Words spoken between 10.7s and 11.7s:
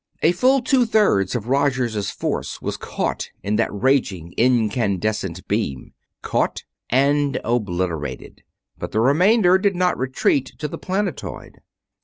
planetoid.